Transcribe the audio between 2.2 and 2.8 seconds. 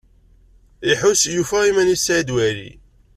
Waɛli.